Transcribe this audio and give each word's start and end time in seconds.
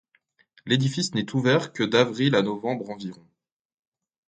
L'édifice 0.65 1.13
n'est 1.13 1.31
ouvert 1.35 1.73
que 1.73 1.83
d'avril 1.83 2.33
à 2.33 2.41
novembre 2.41 2.89
environ. 2.89 3.23